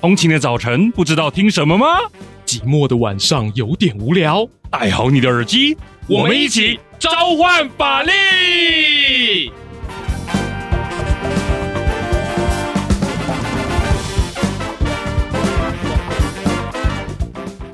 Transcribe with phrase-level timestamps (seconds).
[0.00, 1.86] 通勤的早晨不知道听什么吗？
[2.46, 5.76] 寂寞的晚上有点无聊，戴好你的耳机，
[6.08, 9.52] 我们一起召唤法力！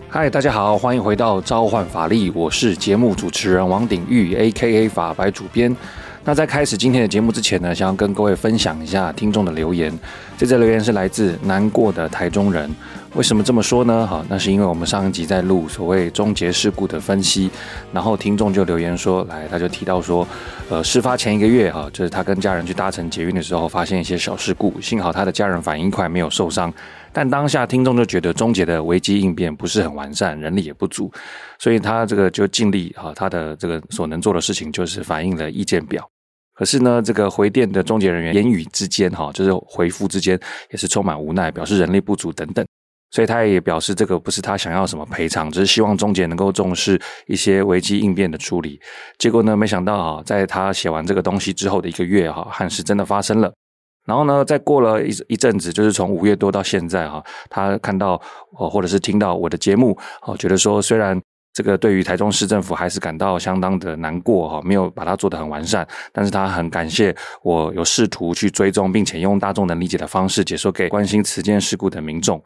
[0.08, 4.88] 嗨，大家好，欢迎回到召唤法力，我是节目主持人王鼎玉，A.K.A.
[4.88, 5.76] 法白主编。
[6.26, 9.96] 那在开始今天的节目之前呢，想要跟各位分享一下听众的留言。
[10.36, 12.68] 这则留言是来自难过的台中人。
[13.14, 14.04] 为什么这么说呢？
[14.04, 17.48] 哈，那是因为我们上一集在录所谓终结事故的分析，
[17.92, 20.26] 然后听众就留言说，来，他就提到说，
[20.68, 26.74] 呃，事发前一个月哈，就是他跟家人去搭乘捷运的时候，发现一些小事故，幸好他的家人反应快，没有受伤。
[27.12, 31.08] 但当下听众就觉得终结的危机应变不是很完善，人力也不足，
[31.56, 36.04] 所以他这个就尽力哈，他的这个所能做的事情就是反映了意见表。
[36.56, 42.64] 可是呢，这个回电的终结人员言语之间，哈，就是回复之间也是充满无奈，表示人力不足等等。
[43.10, 48.80] 所以他也表示，这个不是他想要什么赔偿，只是希望终结能够重视一些危机应变的处理。
[49.18, 53.52] 结果呢，没想到啊，在他写完这个东西之后的一个月，哈，憾事真的发生了。
[54.06, 58.20] 然后呢，再过了一一阵子，就是从五月多到现在，哈，他看到
[58.52, 61.20] 或者是听到我的节目，哦，觉得说虽然。
[61.56, 72.38] 这个对于台中市政府还是感到相当的难过哈，没有把它做得很完善，但是他很感谢我有试图去追踪，并且用大众能理解的方式解说给关心此件事故的民众。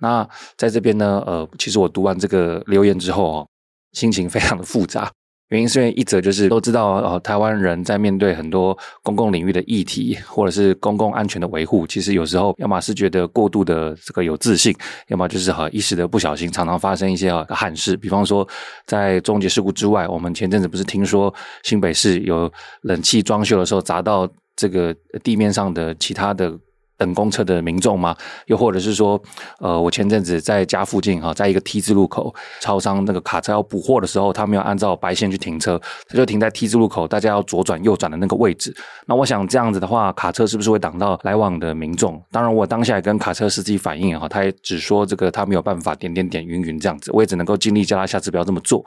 [0.00, 3.48] 那在这边呢，呃，其实我读完这个留言之后哦，
[3.92, 5.08] 心情非常的复杂。
[5.50, 14.74] 原因是因为一则就是都知道，呃，台湾人在面对很多公共领域的议题，或者是公共安全的维护，其实有时候要么是觉得过度的这个有自信，
[15.08, 17.96] 要么就是哈一时的不小心，常常发生一些啊憾事。
[17.96, 18.46] 比方说，
[18.86, 26.58] 在终结事故之外，我们前阵子不是听说新北市有冷气装修的时候砸到这个地面上的其他的。
[26.96, 28.16] 等公车的民众吗？
[28.46, 29.20] 又或者是说，
[29.60, 38.74] 呃，我前阵子在家附近哈，在一个 T 字路口，超商那个卡车要补货的时候，他没有按照白线去停车，他就停在 T 字路口，大家要左转右转的那个位置。
[39.06, 42.22] 那我想这样子的话，卡车是不是会挡到来往的民众？
[42.30, 48.84] 当然，我当下也跟卡车司机反映哈，他也只说这个他没有办法点点点云云这样子，我也只能够尽力叫他下次不要这么做。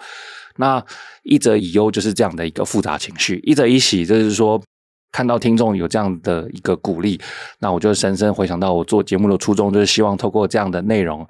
[0.57, 0.83] 那
[1.23, 4.61] 一则以忧就是这样的一个复杂情绪，一则以喜就是说。
[5.11, 7.19] 看到听众有这样的一个鼓励，
[7.59, 11.25] 那我就深深回想到我做节目的初衷，就是希望透过这样的内容。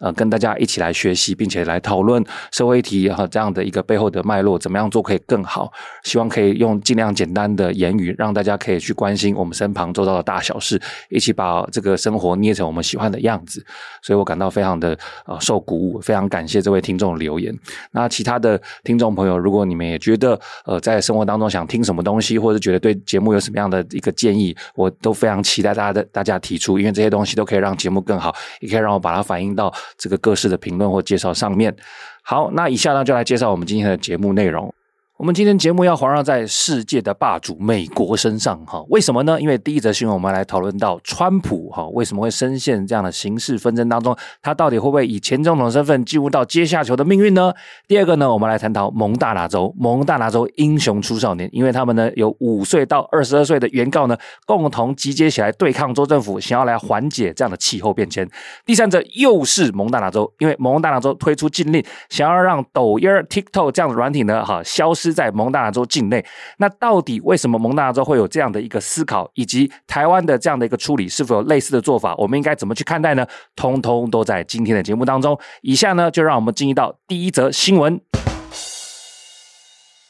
[0.00, 5.72] 呃，跟大家一起来学习，并且来讨论社会议题和，这样的一个背后的脉络，怎么样做可以更好？
[6.04, 13.64] 希望可以用尽量简单的言语，让大家可以去关心我们身旁周遭的大小事，一起把这个生活捏成我们喜欢的样子。
[14.02, 17.52] 所以我感到非常的呃受鼓舞，非常感谢这位听众留言。
[17.90, 29.72] 那其他的听众朋友，如果你们也觉得呃在生活当中想听什么东西，或者觉得对节目有什么样的一个建议，我都非常期待大家的大家提出，因为这些东西都可以让节目更好，也可以让我把它反映到。
[29.96, 31.74] 这个各式的评论或介绍上面，
[32.22, 34.74] 好，那以下呢就来介绍我们今天的节目内容。
[35.18, 39.40] 我们今天节目要环绕在世界的霸主美国身上，哈，为什么呢？
[39.40, 44.16] 因为第一则新闻我们来讨论到川普，哈，为什么会深陷这样的刑事纷争当中？
[44.40, 47.52] 他到底会不会以前总统身份进入到阶下囚的命运呢？
[47.88, 58.24] 第二个呢，我们来探讨蒙大拿州，蒙大拿州英雄出少年，因为他们呢有五岁到二十二岁的原告呢共同集结起来对抗州政府，想要来缓解这样的气候变迁。
[58.64, 65.07] 第三则又是蒙大拿州，因为蒙大拿州推出禁令，想要让抖音、TikTok 这样的软体呢，哈，消失。
[65.12, 66.24] 在蒙大拿州境内，
[66.58, 72.14] 那到底为什么蒙大拿州会有这样的一个思考，以及台湾的这样的一个处理，是否有类似的做法？
[72.16, 73.26] 我们应该怎么去看待呢？
[73.56, 75.38] 通通都在今天的节目当中。
[75.62, 78.00] 以下呢，就让我们进入到第一则新闻。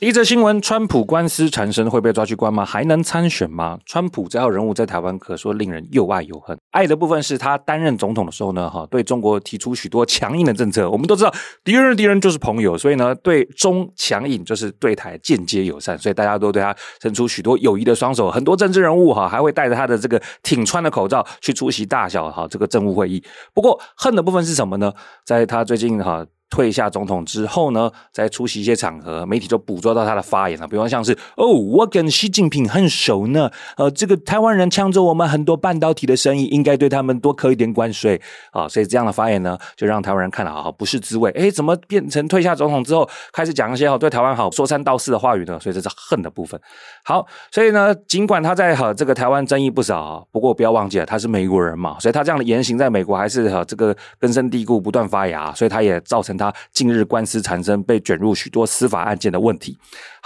[0.00, 2.64] 一则新闻：川普官司缠身，会被抓去关吗？
[2.64, 3.76] 还能参选吗？
[3.84, 6.56] 川普这号人物在台湾可说令人又爱又恨。
[6.70, 10.88] 爱的部分是他担任总统的时候呢，哈，对中国提出许多强硬的政策。
[10.88, 16.72] 我们都知道，敌人的敌人就是朋友，所以呢，对中强硬就是对台间接友善，所以大家都对他
[17.02, 18.30] 伸出许多友谊的双手。
[18.30, 23.20] 很多政治人物哈，还会带着他的这个挺川的口罩去出席大小哈这个政务会议。
[23.52, 24.92] 不过恨的部分是什么呢？
[25.26, 26.24] 在他最近哈。
[26.50, 30.66] 退下总统之后呢，在出席一些场合，媒体就捕捉到他的发言了。
[30.66, 38.66] 比方像是哦，我跟习近平很熟呢，呃，这个台湾人抢走我们很多半导体的生意，应该对他们多扣一点关税啊。
[38.66, 41.30] 所以这样的发言呢，就让台湾人看了好不是滋味。
[41.32, 45.58] 诶，怎么变成退下总统之后，开始讲一些好对台湾好说三道四的话语呢？
[45.60, 46.58] 所以这是恨的部分。
[47.08, 56.36] 好，所以呢，尽管他在和这个台湾争议不少，不过不要忘记了他是美国人嘛，所以他这样的言行在美国还是哈这个根深蒂固，不断发芽，所以他也造成。
[56.36, 59.78] 他近日官司缠身，被卷入许多司法案件的问题。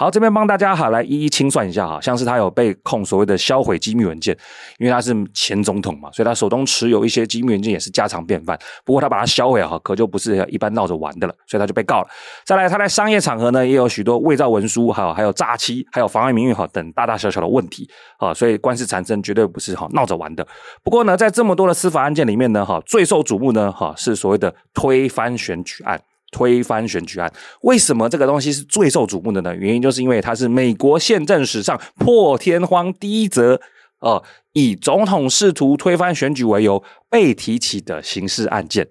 [0.02, 4.36] 好，这边帮大家哈来一一清算一下哈，像是他有被控所谓的销毁机密文件，
[4.78, 8.58] 因为他是前总统嘛，所以他手中持有一些机密文件也是家常便饭。
[8.84, 12.08] 不过他把它销毁哈，可就不是一般闹着玩的了，所以他就被告了。
[12.44, 17.88] 再来，他在商业场合呢也有许多伪造文书，还有还有诈欺，还有妨碍名誉哈等大大小小的问题
[18.18, 20.44] 啊，所以官司缠身绝对不是哈闹着玩的。
[20.82, 26.00] 不过呢，在这么多的司法案件里面呢，哈最受瞩目呢哈是所谓的推翻选举案。
[26.32, 29.54] 推翻选举案，为什么这个东西是最受瞩目的呢？
[29.54, 33.60] 原因就是因为它是美国宪政史上破天荒第一则，
[34.00, 34.20] 呃，
[34.52, 38.88] 以总统试图推翻选举为由被提起的刑事案件。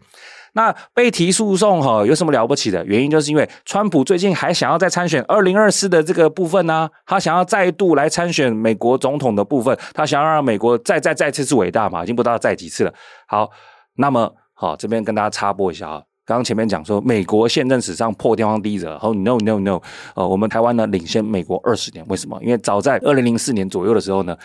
[0.53, 2.85] 那被提诉讼哈有什么了不起的？
[2.85, 12.93] 原因就是因为川普最近还想要再参选二零二四的这个部分呢、他想要再度来参选美国总统的部分，他想要让美国再再再次次伟大嘛，已经不知道再几次了。
[13.27, 13.49] 好，
[13.95, 16.03] 那么好，这边跟大家插播一下啊。
[16.35, 19.81] 刚前面讲说，美国现任史上破天荒第一则，然后 no no no，
[20.15, 22.39] 呃，我们台湾呢领先美国二十年，为什么？
[22.41, 24.37] 因为早在二零零四年左右的时候呢，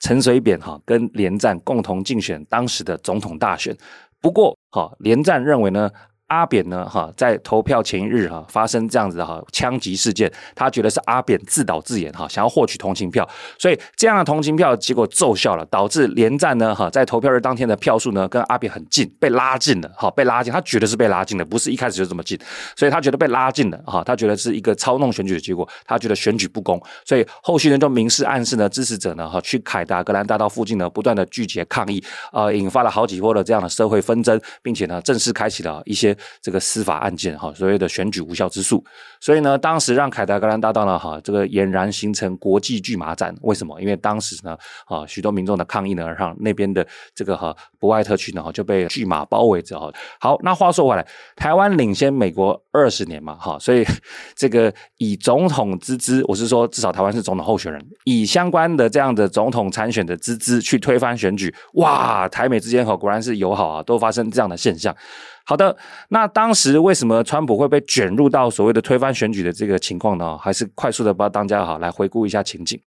[0.00, 3.76] 陈水扁哈跟连战共同竞选当时的总统大选，
[4.20, 5.90] 不过哈连战认为呢。
[6.28, 6.88] 阿扁呢？
[6.88, 13.28] 哈，在投票前一日哈，发生这样子的哈枪击事件，他觉得是阿扁自导自演哈，想要获取同情票，
[13.58, 22.38] 所以这样的同情票结果奏效了，导致连战呢哈在投票日当天的票数呢跟阿扁很近，被拉近了，哈，被拉近，他觉得是被拉近的，不是一开始就这么近，
[22.74, 36.13] 所以他觉得被拉近了，哈，他觉得是一个操弄选举的结果，他觉得选举不公，所以后续呢就明示暗示呢支持者呢哈去凯达格兰大道附近呢不断的聚集抗议，呃，引发了好几波的这样的社会纷争，并且呢正式开启了一些。
[36.40, 38.82] 这个司法案件哈，所谓的选举无效之诉，
[39.20, 43.34] 所以呢，当时让凯达格兰大道呢哈，这个俨然形成国际拒马展。
[43.42, 43.80] 为什么？
[43.80, 44.56] 因为当时呢，
[44.86, 49.92] 啊，许多民众的抗议呢，让那边的这个哈博爱特区呢，就被拒马包围着哈。
[50.20, 51.06] 好，那话说回来，
[51.36, 53.84] 台湾领先美国二十年嘛，哈，所以
[54.34, 64.94] 这个以总统之姿，我是说，至少台湾是总统候选人，以相关的这样的总统参选的之姿去推翻选举，哇，台美之间哈果然是友好啊，都发生这样的现象。
[65.46, 65.76] 好的，
[66.08, 70.38] 那当时为什么川普会被卷入到所谓的推翻选举的这个情况呢？
[70.38, 72.80] 还是快速的帮大家好来回顾一下情景。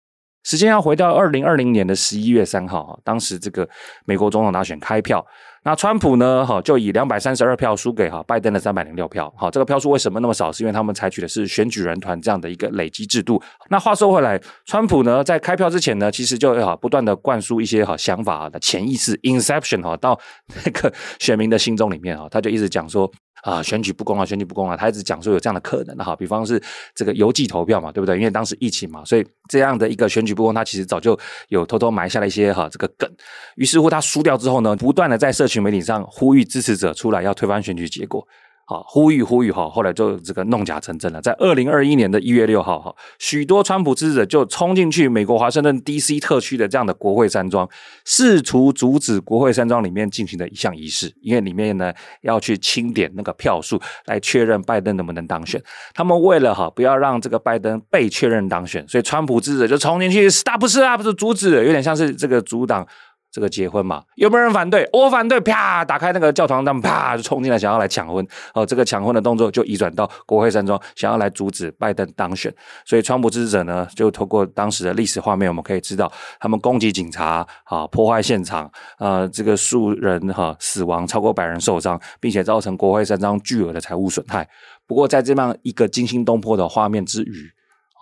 [0.44, 3.68] 时间要回到二零二零年的十一月三号，当时这个
[4.06, 5.24] 美国总统大选开票。
[5.68, 6.46] 那川普呢？
[6.46, 9.30] 哈，就以两百三十二票输给哈拜登的三百零六票。
[9.36, 10.50] 好，这个票数为什么那么少？
[10.50, 13.44] 是因为他们采取的是选举人团这样的一个累积制度。
[13.70, 20.18] 那话说回来，川普呢在开票之前呢，其实就哈不断的灌输一些哈想法的潜意识 （inception） 哈到
[20.64, 23.12] 那个选民的心中里面哈，他就一直讲说。
[23.44, 24.76] 啊，选举不公啊，选举不公啊！
[24.76, 26.62] 他一直讲说有这样的可能哈，比方是
[26.96, 28.18] 这个邮寄投票嘛，对不对？
[28.18, 31.18] 因为当时疫情嘛，所以这样的一个选举不公，他其实早就
[31.50, 33.10] 有偷偷埋下了一些哈这个梗。
[33.56, 38.28] 于是乎，他输掉之后呢，不断的在社群媒体上呼吁支持者出来要推翻选举结果。
[38.70, 41.22] 好，呼吁呼吁哈，后来就这个弄假成真了。
[41.22, 46.20] 在二零二一年的一月六号哈，许多川普支持者就冲进去美国华盛顿 D.C.
[46.20, 47.66] 特区的这样的国会山庄，
[48.04, 51.94] 试图阻止国会山庄里面进行的一项仪式，因为里面呢
[52.24, 55.64] 要去清点那个票数，来确认拜登能不能当选。
[55.94, 62.86] 他们为了哈不要让这个拜登被确认当选，所以川普支持者就冲进去，stop 不是啊，不是阻止，有点像是这个阻挡。
[63.32, 64.90] 这个结婚嘛，有没有人反对？
[64.94, 65.40] 我反对！
[65.40, 68.26] 啪，打开那个教堂，他们啪就冲进来，想要来抢婚。
[68.54, 72.54] 哦，这个抢婚的动作就移转到国会山庄，想要来阻止拜登当选。
[72.86, 84.48] 所以，川普支持者呢，就透过当时的历史画面，我们可以知道，他们攻击警察，啊，破坏现场，啊，这个数人哈死亡，超过百人受伤，并且造成国会山庄巨额的财物损害。
[84.88, 87.52] 不过，在这样一个惊心动魄的画面之余，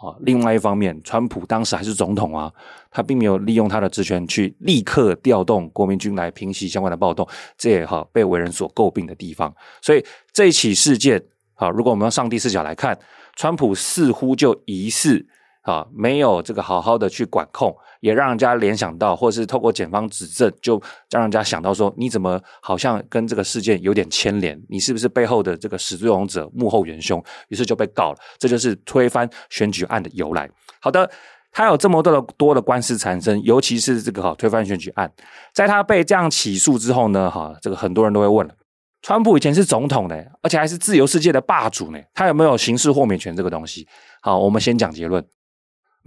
[0.06, 2.52] 啊，另外一方面，川普当时还是总统啊，
[2.92, 9.54] 他并没有利用他的职权去立刻调动国民军来平息相关的暴动，这也哈被为人所诟病的地方。
[9.82, 11.22] 所以这起事件，
[11.56, 12.98] 啊，如果我们用上帝视角来看，
[13.36, 15.26] 川普似乎就疑似。
[15.66, 20.80] 啊，没有这个好好的去管控，也让人家联想到，或者是透过检方指证，就
[21.10, 24.62] 让人家想到说，你怎么好像跟这个事件有点牵连？
[24.70, 27.22] 你是不是背后的这个始作俑者、幕后元凶？
[27.48, 28.18] 于是就被告了。
[28.38, 30.48] 这就是推翻选举案的由来。
[30.80, 31.10] 好的，
[31.52, 35.12] 他有这么多的多的官司产生，尤其是这个哈推翻选举案，
[35.52, 38.54] 在他被这样起诉之后呢，哈，这个很多人都会问了：
[39.02, 43.88] 川普以前是总统呢，而且还是自由世界的霸主呢，他有没有刑事豁免权这个东西？
[44.22, 45.26] 好，我们先讲结论。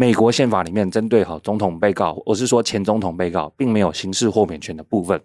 [0.01, 5.21] 美国宪法里面针对哈总统被告，我是说前总统被告，并没有刑事豁免权的部分。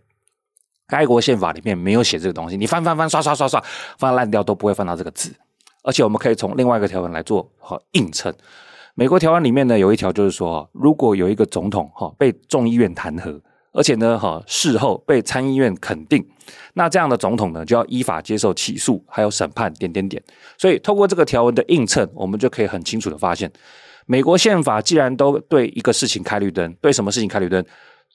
[0.87, 3.63] 该国宪法里面没有写这个东西，你翻翻翻刷刷刷刷
[3.99, 5.31] 翻烂掉都不会翻到这个字。
[5.83, 8.33] 而且我们可以从另外一个条文来做哈映衬。
[8.95, 13.39] 美国条文里面呢有一条就是说，如果有一个总统哈被众议院弹劾，
[13.73, 16.25] 而且呢，哈，事后被参议院肯定，
[16.73, 20.23] 那这样的总统呢，就要依法接受起诉，还有审判，点点点。
[20.57, 23.51] 所以，透过这个条文的映衬，我们就可以很清楚的发现，
[24.05, 27.63] 美国宪法既然都对一个事情开绿灯，对什么事情开绿灯？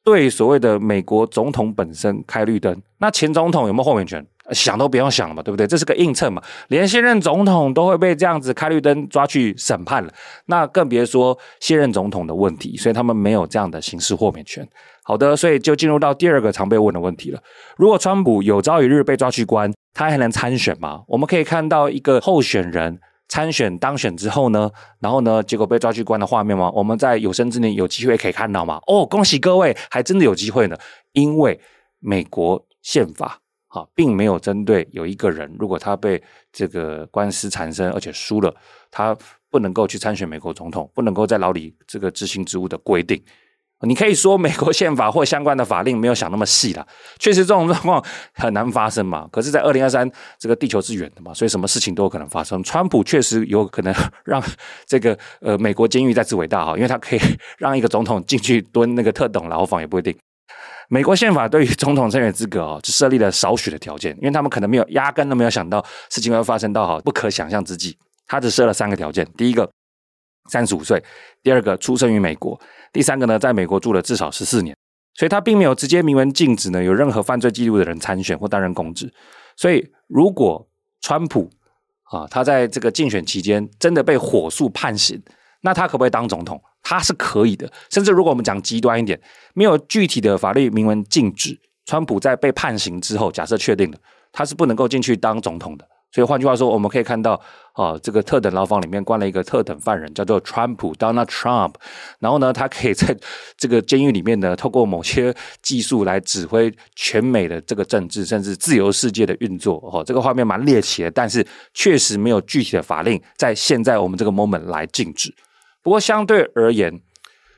[0.05, 4.25] 对所谓的美国总统本身开绿灯，那前总统有没有豁免权？
[4.53, 5.67] 想都不用想了嘛，对不对？
[5.67, 10.11] 这是个映衬嘛，连现任总统都会被这样子开绿灯抓去审判了，
[10.47, 14.67] 那更别说现任总统的问题，所以他们没有这样的刑事豁免权。
[15.03, 17.43] 好的，所以就进入到第二个常被问的问题了：
[17.77, 21.03] 如果川普有朝一日被抓去关，他还能参选吗？
[21.09, 24.71] 我们可以看到一个候选人参选当选之后呢，
[25.01, 26.71] 然后呢，结果被抓去关的画面吗？
[26.73, 28.81] 我们在有生之年有机会可以看到吗？
[28.87, 30.77] 哦，恭喜各位，还真的有机会呢，
[31.13, 31.61] 因为
[32.01, 33.41] 美国宪法。
[33.71, 36.21] 啊，并没有针对有一个人，如果他被
[36.51, 38.51] 这个官司缠身，而且输了，
[38.91, 39.15] 他
[39.51, 43.23] 不能够去参选美国总统，不能够在牢里这个执行职务的规定。
[43.83, 46.87] 你可以说美国宪法或相关的法令没有想那么细啦，
[47.19, 48.05] 确实这种状况
[48.35, 49.29] 很难发生嘛。
[49.31, 52.61] 可是，在二零二三，这个地球是圆的嘛，所以什么事情都有可能发生。
[52.65, 53.95] 川普确实有可能
[54.25, 54.43] 让
[54.87, 57.21] 这个呃美国监狱再次伟大哈，因为他可以
[57.57, 60.17] 让一个总统进去蹲那个特等牢房也不一定。
[60.89, 69.71] 美国宪法对于总统参选资格哦，只设立了少许的条件，因为他们可能没有压根都没有想到事情会发生到哈不可想象之际，他只设了三个条件：第一个，
[70.51, 70.99] 三十五岁；
[71.43, 72.59] 第二个，出生于美国；
[72.93, 74.77] 第三个呢，在美国住了至少十四年。
[75.15, 79.13] 所以他并没有直接明文禁止呢有任何犯罪记录的人参选或担任公职。
[79.57, 80.65] 所以如果
[81.01, 81.51] 川普
[82.05, 85.21] 啊他在这个竞选期间真的被火速判刑，
[85.63, 86.63] 那他可不可以当总统？
[86.83, 89.21] 他是可以的，甚至如果我们讲极端一点，
[89.55, 93.99] 没有具体的法律明文禁止，川普在被判刑之后，假设确定了，
[94.31, 95.85] 他是不能够进去当总统的。
[96.11, 97.39] 所以换句话说，我们可以看到，
[97.75, 101.75] 啊，这个特等牢房里面关了一个特等犯人，叫做川普 Donald Trump。
[102.19, 103.15] 然后呢，他可以在
[103.59, 109.77] 这个监狱里面呢，透过某些技术来指挥全美的这个政治，甚至自由世界的运作。
[109.93, 115.35] 哦，这个画面蛮猎奇的，但是确实没有具体的法令在现在我们这个 moment 来禁止。
[115.83, 117.01] 不过相对而言，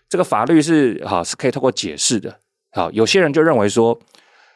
[0.09, 2.37] 这个法律是哈是可以透过解释的。
[2.73, 3.99] 好，有些人就认为说，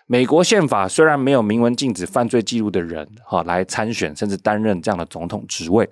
[0.06, 5.88] 美国宪法虽然没有明文禁止犯罪记录的人哈来参选甚至担任这样的总统职位，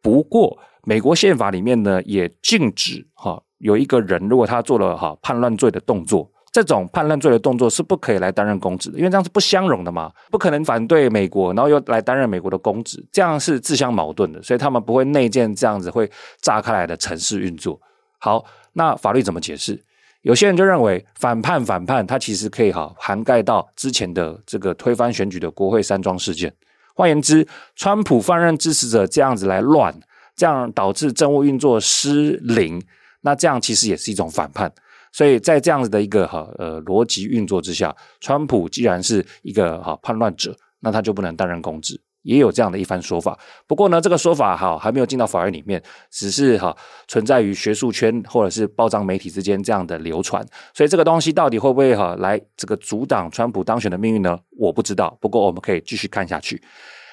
[0.00, 17.78] 不过美国宪法里面呢也禁止哈有一个人如果他做了哈叛乱罪的动作，这种叛乱罪的动作是不可以来担任公职的，因为这样是不相容的嘛，不可能反对美国，然后又来担任美国的公职，这样是自相矛盾的，所以他们不会内建这样子会炸开来的城市运作。
[18.18, 19.78] 好，那法律怎么解释？
[20.22, 26.52] 有些人就认为反叛反叛，它其实可以哈涵盖到之前的这个推翻选举的国会山庄事件。
[26.94, 29.98] 换言之，川普放任支持者这样子来乱，
[30.36, 32.82] 这样导致政务运作失灵，
[33.22, 34.70] 那这样其实也是一种反叛。
[35.12, 43.38] 所以在这样子的一个哈呃逻辑运作之下，川普既然是一个哈叛乱者，那他就不能担任公职，也有这样的一番说法。
[43.66, 46.76] 不过呢，这个说法哈还没有进到法院里面，只是哈
[47.08, 50.44] 存在于学术圈或者是报章媒体之间这样的流传。
[50.74, 54.38] 所以这个东西到底会不会哈来这个阻挡川普当选的命运呢？
[54.58, 55.16] 我不知道。
[55.20, 56.60] 不过我们可以继续看下去。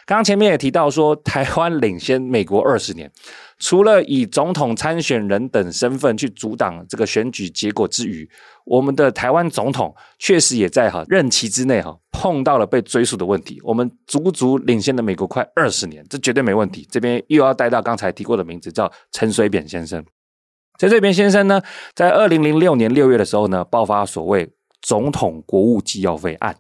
[0.06, 3.12] 刚刚前面也提到说，台湾领先美国二十年。
[3.60, 8.30] 除了以总统参选人等身份去阻挡这个选举结果之余，
[8.66, 13.60] 我们的台湾总统确实也在哈任期之内哈碰到了被追诉的问题。
[13.64, 16.88] 我们足足领先了美国快二十年，这绝对没问题。
[16.92, 20.06] 这边又要带到刚才提过的名字，叫陈水扁先生。
[20.78, 21.60] 陈水扁先生呢，
[21.96, 24.48] 在二零零六年六月的时候呢，爆发所谓
[24.82, 26.56] 总统国务机要费案。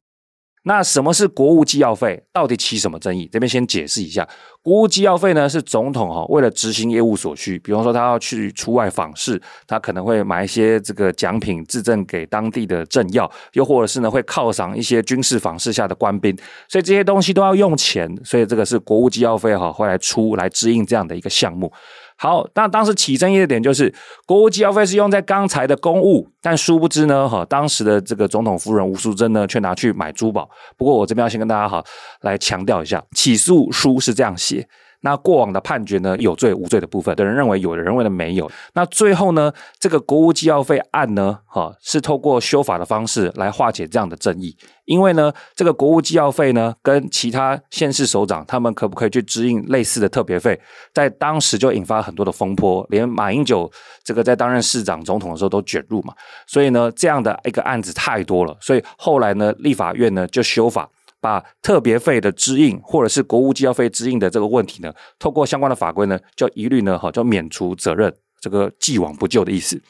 [0.68, 2.22] 那什么是国务机要费？
[2.34, 3.28] 到底起什么争议？
[3.32, 4.28] 这边先解释一下，
[4.62, 21.72] 国务机要费呢是总统哈为了执行业务所需，比方说他要去出外访视，他可能会买一些这个奖品致赠给当地的政要，又或者是呢会犒赏一些军事访视下的官兵，所以这些东西都要用钱，所以这个是国务机要费哈会来出来支应这样的一个项目。
[22.18, 23.94] 好，那当时起争议的点就是，
[24.26, 30.50] 国务机要费是用在刚才的公务，但殊不知呢，哈，当时的这个总统夫人吴淑珍呢，却拿去买珠宝。
[30.76, 31.84] 不过我这边要先跟大家哈
[32.22, 34.68] 来强调一下，起诉书是这样写。
[35.01, 38.50] 那过往的判决呢，有罪无罪的部分，有人认为有，有人认为没有。
[38.74, 44.58] 那最后呢，这个国务机要费案呢，哈，是透过修法的方式来化解这样的争议。
[44.86, 50.60] 因为呢，这个国务机要费呢，跟其他县市首长他们可不可以去支应类似的特别费，
[50.94, 53.70] 在当时就引发很多的风波，连马英九
[54.04, 56.13] 这个在担任市长、总统的时候都卷入嘛。
[56.48, 60.89] 所以呢，这样的一个案子太多了，所以后来呢，立法院呢就修法。
[61.20, 69.82] 把特别费的支应，或者是国务机要费支应的这个问题呢，透过相关的法规呢，就一律呢，哈，就免除责任，这个既往不咎的意思。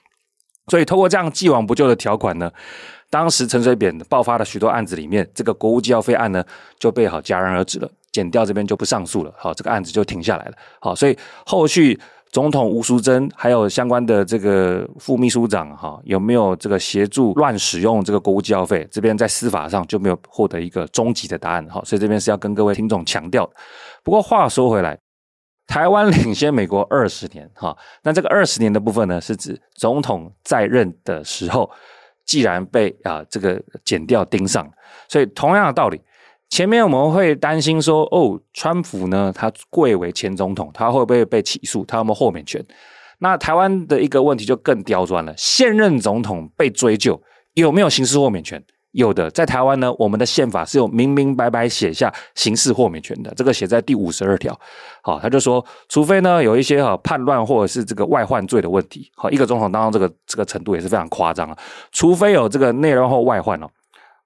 [0.67, 2.51] 所以，透过这样既往不咎的条款呢，
[3.09, 6.43] 当时陈水扁爆发的许多案子里面，这个国务机要费案呢
[6.77, 11.97] 就被好戛然而止了，减掉这边就不上诉了，好，这个案子就停下来了，好，所以后续
[12.31, 18.87] 总统吴淑珍还有相关的这个副秘书长哈，有没有这个协助乱使用这个国务机要费？
[18.91, 23.49] 这边在司法上就没有获得一个终极的答案，哈，所以这边是要跟各位听众强调。
[24.03, 24.97] 不过话说回来。
[25.69, 31.69] 台湾领先美国二十年，哈，那这个二十年的部分呢，是指总统在任的时候，
[32.25, 34.65] 既然被啊这个检调盯上，
[35.09, 35.99] 所以同样的道理，
[36.49, 41.83] 前面我们会担心说，哦，川普呢，他贵为前总统，他会不会被起诉？
[41.85, 42.63] 他有没有豁免权？
[43.19, 47.21] 那台湾的一个问题就更刁钻了，现任总统被追究，
[47.53, 48.63] 有没有刑事豁免权？
[48.91, 54.57] 有的，在台湾呢，我们的宪法是有明明白白写下刑事豁免权的，这个写在第五十二条。
[55.03, 61.57] 好，他就说，除非呢有一些哈叛乱或者是这个外患罪的问题，好，一个总统当中这个这个程度也是非常夸张啊。
[61.91, 63.69] 除非有这个内乱或外患哦，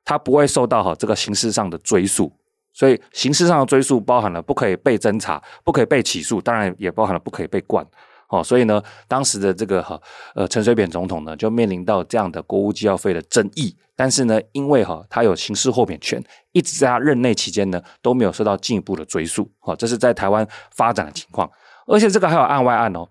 [0.04, 2.32] 他不会受到哈这个刑事上的追诉。
[2.74, 7.86] 所以刑事上的追诉包含了不可以被侦查，不可以被起诉，当然也包含了不可以被关。
[8.30, 10.00] 哦，所以呢，当时的这个哈
[10.36, 13.76] 呃陈水扁总统呢，就面临到这样的国务机要费的争议。
[13.94, 19.52] 但是呢，因为哈他有刑事豁免权，一直在他任内期间呢都没有受到进一步的追诉。
[19.60, 21.52] 好，这是在台湾发展的情况。
[21.88, 23.06] 而且这个还有案外案哦，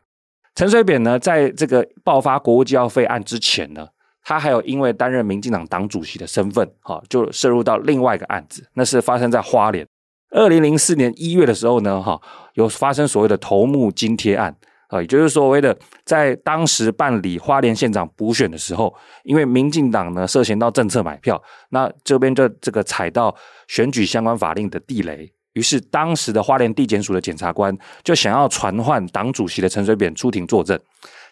[0.54, 3.86] 陈水扁呢，在这个爆发国务机要费案之前呢，
[4.22, 9.86] 他还有因为担任民进党党主席的身份，哈，就涉入到另外一个案子，那是发生在花莲，
[10.30, 12.20] 二零零四年一月的时候呢，哈，
[12.54, 14.56] 有发生所谓的头目津贴案。
[14.88, 23.32] 啊，也就是所谓的，在当时办理花莲县长补选的时候，因为民进党呢涉嫌到政策买票，那这边就这个踩到
[23.68, 27.72] 选举相关法令的地雷，于是当时的花莲地检署的检察官
[28.02, 30.76] 就想要传唤党主席的陈水扁出庭作证，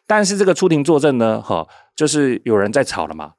[0.09, 3.35] 但是这个出庭作证呢，哈，就是有人在吵了嘛。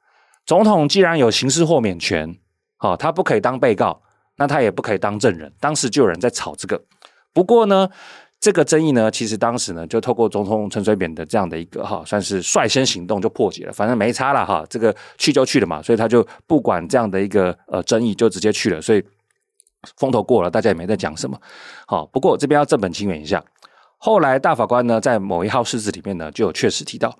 [0.46, 2.38] 总统既然有刑事豁免权，
[2.78, 4.00] 哈，他不可以当被告，
[4.36, 6.82] 那他也不可以当证人，当时就有人在吵这个。
[7.34, 7.90] 不过呢。
[8.42, 19.04] 这个争议呢，其实当时呢，就透过总统陈水扁的这样的一个哈，算是率先行动就破解了，反正没差了哈，这个去就去了嘛，所以他就不管这样的一个呃争议，就直接去了，所以
[19.98, 21.38] 风头过了，大家也没在讲什么。
[21.86, 23.44] 好，不过这边要正本清源一下，
[24.02, 27.14] 后来大法官呢，在某一号释字里面呢，就有确实提到，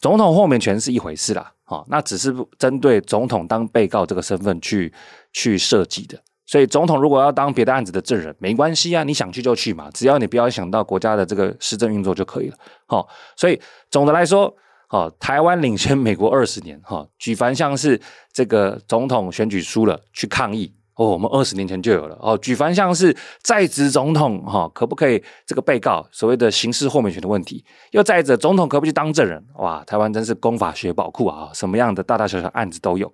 [0.00, 4.92] 总统豁免权是一回事啦，好，那只是针对总统当被告这个身份去
[5.32, 6.20] 去设计的。
[6.44, 12.56] 所以总统如果要当别的案子的证人，没关系啊，你想去就去嘛，只要你不要想到国家的这个施政运作就可以了。
[12.86, 13.58] 好，所以
[13.90, 14.54] 总的来说，
[14.88, 17.98] 好，台湾领先美国二十年，哈，举凡像是
[18.30, 22.14] 这个总统选举输了去抗议，哦，我们二十年前就有了。
[22.20, 29.42] 哦，举凡像是在职总统，哈，可不可以这个被告所谓的刑事豁免权的问题，又再者总统可不可以当证人？
[29.54, 33.10] 哇，台湾真是公法学宝库啊，什么样的大大小小案子都有。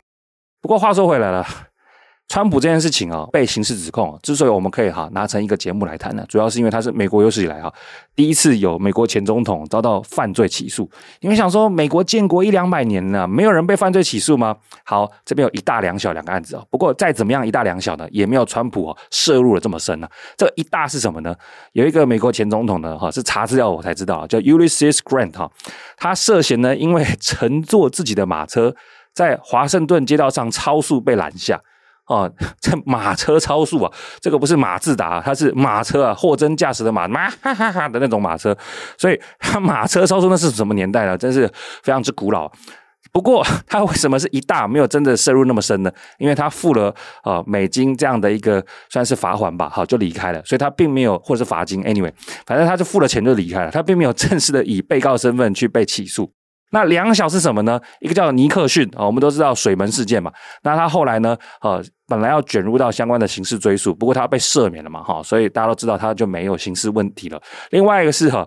[0.60, 1.46] 不过话说回来了。
[2.28, 7.72] 川普这件事情啊，被刑事指控，之所以我们可以哈拿成一个节目来谈呢，主要是因为他是美国有史以来哈
[8.16, 10.90] 第一次有美国前总统遭到犯罪起诉。
[11.20, 14.56] 你们想说，美国建国一两百年了，没有人被犯罪起诉吗？
[14.84, 16.66] 好，这边有一大两小两个案子哦。
[16.68, 20.08] 不过再怎么样一大两小呢，也没有川普哦涉入了这么深呢。
[20.36, 21.34] 这一大是什么呢？
[21.72, 25.48] 有一个美国前总统呢哈，是查资料我才知道，叫 Ulysses Grant 哈，
[25.96, 28.74] 他涉嫌呢因为乘坐自己的马车
[29.14, 31.60] 在华盛顿街道上超速被拦下。
[32.06, 33.92] 哦，这马车超速啊！
[34.20, 38.56] 这个不是马自达，它是马车啊，货真价实的马，马哈哈哈的那种马车。
[38.96, 41.18] 所以它马车超速那是什么年代了？
[41.18, 41.48] 真是
[41.82, 42.50] 非常之古老。
[43.12, 45.90] 不过它为什么是一大没有真的深入那么深呢？
[46.18, 50.42] 因为他付了啊美金这样的一个算是罚款吧，好就离开了。
[50.44, 52.12] 所以他并没有或者是罚金，anyway，
[52.46, 53.70] 反正他就付了钱就离开了。
[53.70, 56.30] 他并没有正式的以被告身份去被起诉。
[56.70, 57.80] 那两小是什么呢？
[58.00, 60.32] 一个叫尼克逊啊，我们都知道水门事件嘛。
[60.62, 67.40] 那他后来呢，呃，本来要卷入到相关的刑事追诉，不过他被赦免了嘛，哈，所以大家都知道他就没有刑事问题了。
[67.70, 68.46] 另外一个是哈，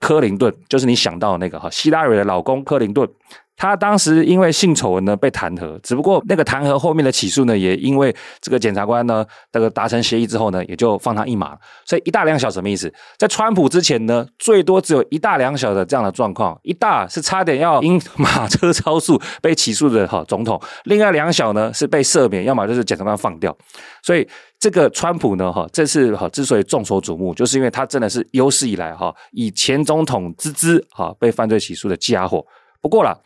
[0.00, 3.08] 克林顿，就是你想到的那个哈，希拉蕊的老公克林顿。
[3.56, 11.56] 他当时因为性丑闻呢被弹劾，只不过那个弹劾后面的起诉呢，也因为这个检察官呢这个达成协议之后呢，也就放他一马。
[11.86, 12.92] 所以一大两小什么意思？
[13.16, 16.58] 在川普之前呢，最多只有一大两小的这样的状况。
[16.64, 23.56] 一大是差点要因马车超速被起诉的哈总统，另外两小呢是被赦免，要么就是检察官放掉。
[24.02, 32.44] 所以这个川普呢哈这次哈之所以众所瞩目，就是因为他真的是有史以来哈以前总统之姿哈被犯罪起诉的家伙。
[32.82, 33.16] 不过啦。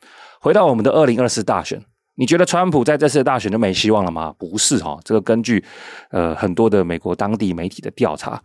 [0.40, 1.78] 回到我们的二零二四大选，
[2.16, 4.34] 你觉得川普在这次的大选就没希望了吗？
[4.38, 5.62] 不是哈，这个根据
[6.10, 8.40] 呃很多的美国当地媒体的调查，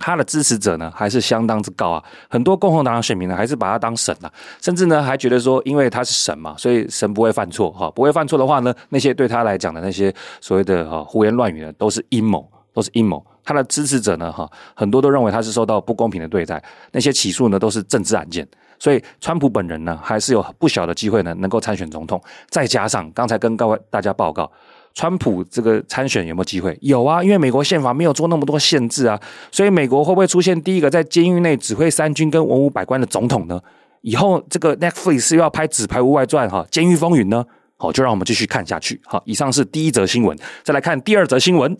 [0.00, 13.24] 他的支持者呢还是相当之高啊，很多共和党的选民呢还是把他当神啊，甚至呢还觉得说，因为他是神嘛，所以神不会犯错哈，不会犯错的话呢，那些对他来讲的那些所谓的哈胡言乱语呢，都是阴谋，都是阴谋。
[13.44, 18.44] 他的支持者呢哈，很多都认为他是受到不公平的对待，那些起诉呢都是政治案件，
[18.78, 24.50] 所以川普本人呢还是有不小的机会呢能够参选总统，再加上刚才跟各位大家报告。
[24.94, 26.74] 川普这个参选有没有机会？
[26.80, 29.20] 有啊，因为美国宪法没有做那么多限制啊，
[29.52, 33.60] 所以美国会不会出现第一个在监狱内指挥三军跟文武百官的总统呢？
[34.00, 37.44] 以后这个 Netflix 是要拍《纸牌屋外传》哈，《监狱风云》呢？
[37.76, 38.98] 好，就让我们继续看下去。
[39.04, 40.34] 好，以上是第一则新闻，
[40.64, 41.76] 再来看第二则新闻。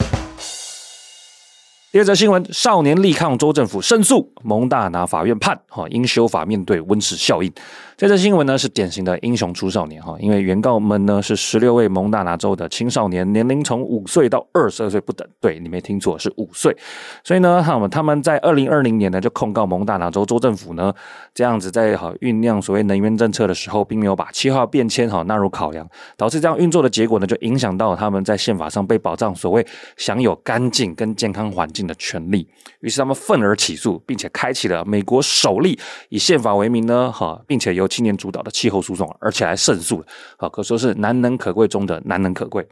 [1.96, 7.50] 第二则新闻：少年力抗州政府申诉，蒙大拿法院判哈应修法面对温室效应。
[7.96, 15.26] 这则新闻呢是典型的英雄出少年哈，因为原告们呢是十六位蒙大拿州的青少年，年龄从五岁到二十二岁不等。
[15.40, 16.76] 对，你没听错，是五岁。
[17.24, 20.92] 所以呢，他们他们在二零二零年呢就控告蒙大拿州州政府呢
[21.32, 32.48] 这样子在哈酝酿所谓能源政策的时候，并没有把气候变迁哈纳入考量，导致这样运作的结果呢就影响到他们在宪法上被保障所谓享有干净跟健康环境的权利。
[32.80, 42.66] 于是他们愤而起诉，并且开启了美国首例以宪法为名呢哈，并且由青年主导的气候诉讼，而且还胜诉了，啊，可说是难能可贵中的难能可贵。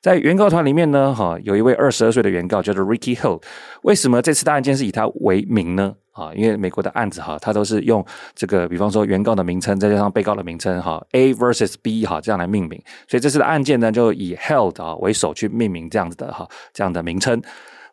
[0.00, 3.42] 在原告团里面呢，哈，有一位二十二岁的原告叫做 Ricky Hill。
[3.82, 5.94] 为什么这次的案件是以他为名呢？
[6.12, 8.04] 啊，因为美国的案子哈，他都是用
[8.36, 12.80] 这个，比方说原告的名称再加上被告的名称哈，A versus B 哈，这样来命名。
[13.08, 17.42] 所以这次的案件呢，就以 Hill 啊为首去命名这样子的哈，这样的名称。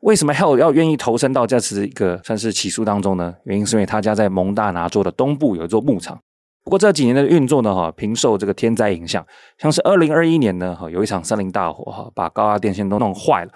[0.01, 3.35] 为什么 Hell 要愿意投身到这次一个算是起诉当中呢？
[3.43, 6.19] 原因是因为他家在蒙大拿州的东部有一座牧场。
[6.63, 9.23] 不过这几年的运作呢，哈，频受这个天灾影响，
[9.59, 13.51] 像是二零二一年呢，哈，有一场森林大火，哈，把高压电线都弄坏了，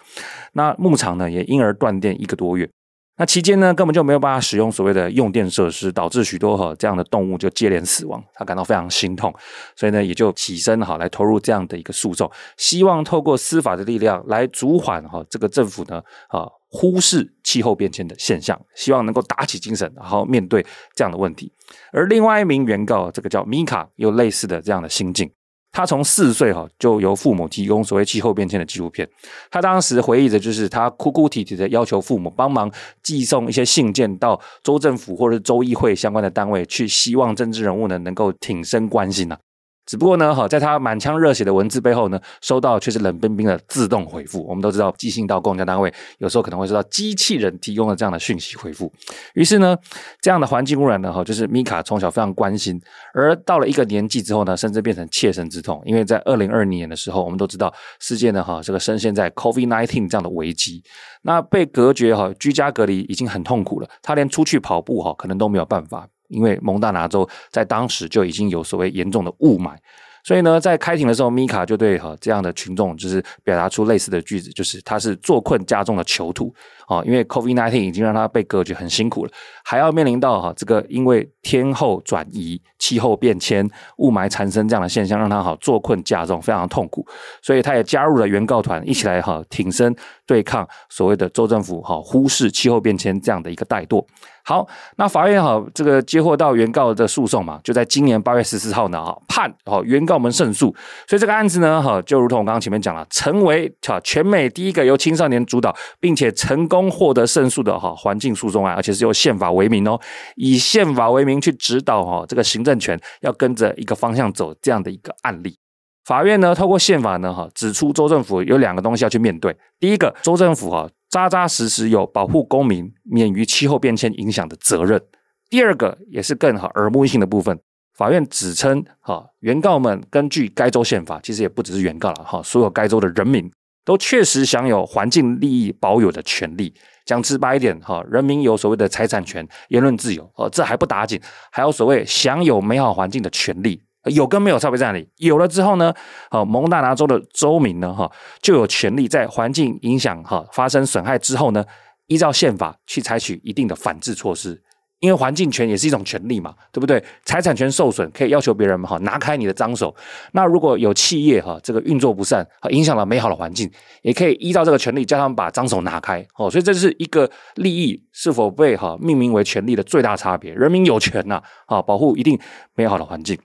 [0.53, 2.69] 那牧场呢也因而断电一个多月，
[3.17, 9.33] 那期间呢根本就没有办法使用所谓的用电设施，导致许多哈这样的动物就接连死亡，他感到非常心痛，
[9.75, 16.47] 所以呢也就起身哈来投入这样的一个诉讼，希望透过司法的力量来阻缓哈这个政府呢，啊。
[16.77, 21.49] 忽视气候变迁的现象，希望能够打起精神，然后面对这样的问题。
[21.93, 25.31] 而另外一名原告，这个叫米卡，有类似的这样的心境。
[25.75, 29.05] 他从四岁哈就由父母提供所谓气候变迁的纪录片。
[29.51, 32.71] 他当时回忆着，就是他哭哭啼啼的要求父母帮忙
[33.03, 39.37] 寄送一些信件到州政府或者州议会相关的单位去，希望政治人物呢能够挺身关心呐。
[39.85, 44.43] 只不过呢，哈，在他满腔热血的文字背后呢，收到却是冷冰冰的自动回复。
[44.47, 48.91] 我们都知道，寄信到公家单位，有时候可能会收到机器人提供的这样的讯息回复。
[49.35, 49.77] 于是呢，
[50.21, 52.81] 这样的环境污染呢，哈，就是米卡从小非常关心，
[53.13, 55.81] 而到了一个年纪之后呢，甚至变成切身之痛。
[55.85, 60.83] 因为在二零二零年的时候，我们都知道世界呢，哈，这个深陷在 COVID-19 这样的危机，
[61.21, 66.07] 那被隔绝哈，居家隔离已经很痛苦了，他连出去跑步哈，可能都没有办法。
[66.27, 69.75] 因为蒙大拿州在当时就已经有所谓严重的雾霾，
[70.23, 76.53] 所以呢，在开庭的时候，米卡就对哈这样的群众就是表达出类似的句子，就是他是坐困加重的囚徒
[76.87, 79.31] 哦，因为 COVID-19 已经让他被隔绝很辛苦了，
[79.63, 83.67] 还要面临到哈这个因为天候转移、气候变迁、
[83.97, 87.05] 雾霾产生这样的现象，让他哈坐困家中，非常痛苦，
[87.41, 89.95] 所以他也加入了原告团，一起来哈挺身
[90.25, 94.05] 对抗所谓的州政府哈忽视气候变迁这样的一个怠惰。
[94.47, 94.67] 好，
[94.97, 100.67] 那法院哈这个接获到原告的诉讼嘛，就在今年八月十四号呢哈判哈原告们胜诉，
[101.07, 109.99] 所以这个案子呢哈就如同我刚刚前面讲了，成为哈全美第一个由青少年主导并且成功中获得胜诉的哈环境诉讼案，而且是由宪法为名哦，
[110.35, 115.57] 以宪法为名去指导哈这个行政权要跟着一个方向走这样的一个案例。
[116.03, 120.89] 法院呢透过宪法呢哈指出州政府有两个东西要去面对，第一个州政府哈。
[121.07, 125.01] 扎扎实实有保护公民免于气候变迁影响的责任。
[125.49, 127.57] 第二个也是更好耳目一新的部分，
[127.93, 133.49] 法院指称哈，原告们根据该州宪法，其实也不只是原告了哈，所有该州的人民
[133.85, 136.73] 都确实享有环境利益保有的权利。
[137.05, 141.21] 讲直白一点哈，人民有所谓的财产权、言论自由哦，这还不打紧，
[141.51, 143.79] 还有所谓享有美好环境的权利。
[144.05, 145.07] 有跟没有差别在哪里？
[145.17, 145.93] 有了之后呢，
[146.29, 151.63] 好，蒙大拿州的州民呢，哈，就有权利在环境影响哈发生损害之后呢，
[152.07, 154.61] 依照宪法去采取一定的反制措施。
[155.05, 157.03] 因为环境权也是一种权利嘛，对不对？
[157.25, 159.95] 财产权受损可以要求别人哈拿开你的脏手。
[160.31, 163.69] 那如果有企业哈这个运作不善，影响了美好的环境，
[164.01, 166.25] 也可以依照这个权利叫他们把脏手拿开。
[166.37, 170.51] 哦，所以这是一个利益是否被哈命名为权利的最大差别。
[170.55, 172.39] 人民有权呐，啊，保护一定
[172.73, 173.37] 美好的环境。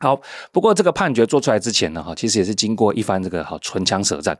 [0.00, 0.18] 好，
[0.52, 4.38] 不过这个判决做出来之前呢，哈，其实也是经过一番这个哈唇枪舌战。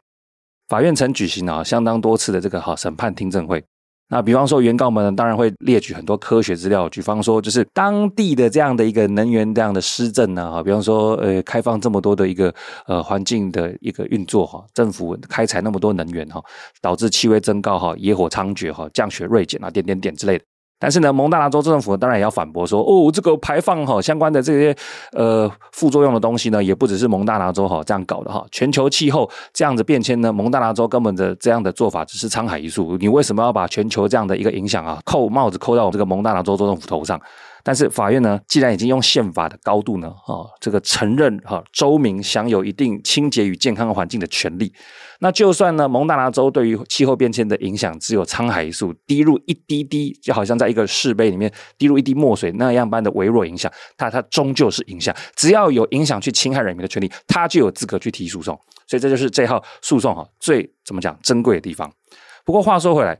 [0.69, 3.65] 法院曾举行了相当多次的这个哈审判听证会，
[4.11, 12.55] 那比方说，原告们，当然会列举很多科学资料，举方说，就是当地的这样的一个能源这样的施政呢，哈，比方说，呃，开放这么多的一个
[12.87, 16.43] 呃环境的一个运作哈，政府开采那么多能源哈，
[16.81, 20.45] 导致气温增高哈，野火猖獗哈，降雪锐减啊，点点点之类的。
[20.79, 24.77] 但是呢，蒙大拿州政府当然也要反驳说，哦，这个排放哈相关的这些
[25.13, 37.21] 呃副作用的东西呢，也不只是蒙大拿州哈这样搞的哈，全球气候这样子变迁呢，蒙大拿州根本的这样的做法只是沧海一粟，你为什么要把全球这样的一个影响啊扣帽子扣到我这个蒙大拿州州政府头上？
[37.63, 44.73] 但是法院呢，既然已经用宪法的高度呢，啊，这个承认哈州民享有一定清洁与健康环境的权利，
[45.21, 61.91] 那就算呢蒙大拿州对于气候变迁的影响只有沧海一粟，滴入一滴滴，就好像在一个试杯里面滴入一滴墨水那样般的微弱影响，它它终究是影响，只要有影响去侵害人民的权利，它就有资格去提诉讼，所以这就是这号诉讼哈最怎么讲珍贵的地方。
[62.45, 63.19] 不过话说回来。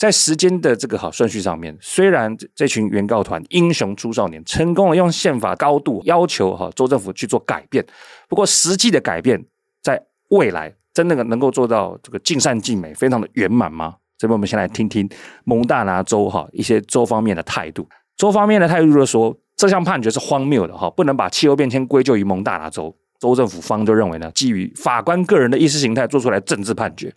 [0.00, 7.84] 在时间的这个好顺序上面，虽然这群原告团英雄出少年，成功了用宪法高度要求哈州政府去做改变，
[8.26, 9.44] 不过实际的改变
[9.82, 13.96] 在未来真的能够做到这个尽善尽美，非常的圆满吗？
[14.16, 15.06] 这边我们先来听听
[15.44, 17.86] 蒙大拿州哈一些州方面的态度。
[18.16, 22.96] 州方面的态度就是说，这项判决是荒谬的哈，不能把气候变迁归咎于蒙大拿州。
[23.18, 27.14] 州政府方就认为呢，基于法官个人的意识形态做出来政治判决。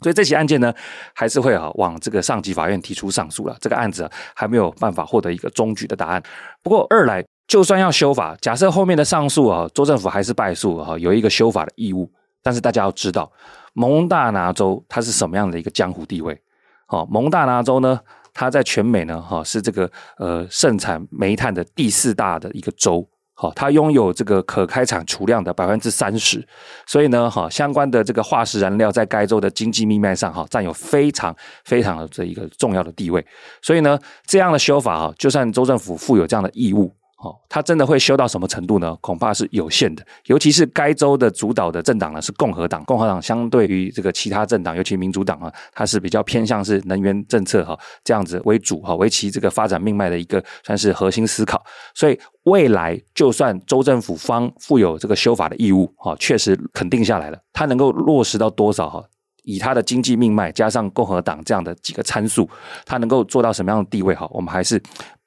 [0.00, 0.74] 所以这起案件呢，
[1.14, 3.56] 还是会啊往这个上级法院提出上诉了。
[3.60, 6.22] 这个案子啊，还没有办法获得一个终局的答案。
[6.62, 12.10] 不过二来，就算要修法，假设后面的上诉啊，州政府还是败诉啊，有一个修法的义务。
[12.42, 13.32] 但是大家要知道，
[13.72, 16.38] 蒙大拿州它是什么样的一个江湖地位？
[16.86, 17.98] 好，蒙大拿州呢，
[18.34, 23.08] 它在全美呢，哈是这个呃盛产煤炭的第四大的一个州。
[23.34, 26.46] 好，它拥有这个可开采储量的百分之三十，
[26.86, 33.24] 所以呢，哈，相关的这个化石燃料在该州的经济命脉上，哈，占有非常非常的这一个重要的地位。
[33.60, 36.92] 所以呢，这样的修法，哈，就算州政府负有这样的义务。
[37.16, 38.94] 哦，他真的会修到什么程度呢？
[39.00, 40.04] 恐怕是有限的。
[40.26, 42.84] 尤其是该州的主导的政党呢，是共和党。
[42.84, 51.64] 共和党相对于这个其他政党，尤其民主党啊，它是比较偏向是能源政策哈这样子为主哈，为其这个发展命脉的一个算是核心思考。
[51.94, 59.02] 所以未来就算州政府方负有这个修法的义务哈，确实肯定下来了，它能够落实到多少哈？
[59.44, 62.48] 以它的经济命脉加上共和党这样的几个参数，
[62.84, 64.28] 它能够做到什么样的地位哈？
[64.30, 64.82] 我们还是。